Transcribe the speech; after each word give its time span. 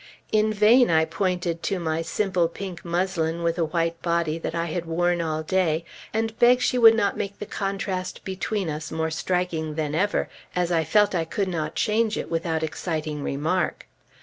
In 0.31 0.51
vain 0.51 0.89
I 0.89 1.05
pointed 1.05 1.61
to 1.61 1.77
my 1.79 2.01
simple 2.01 2.47
pink 2.47 2.83
muslin 2.83 3.43
with 3.43 3.59
a 3.59 3.65
white 3.65 4.01
body 4.01 4.39
that 4.39 4.55
I 4.55 4.65
had 4.65 4.87
worn 4.87 5.21
all 5.21 5.43
day, 5.43 5.85
and 6.11 6.35
begged 6.39 6.63
she 6.63 6.79
would 6.79 6.95
not 6.95 7.17
make 7.17 7.37
the 7.37 7.45
contrast 7.45 8.23
between 8.23 8.67
us 8.67 8.91
more 8.91 9.11
striking 9.11 9.75
than 9.75 9.93
ever, 9.93 10.27
as 10.55 10.71
I 10.71 10.85
felt 10.85 11.13
I 11.13 11.25
could 11.25 11.49
not 11.49 11.75
change 11.75 12.17
it 12.17 12.31
without 12.31 12.63
exciting 12.63 13.21
remark. 13.21 13.85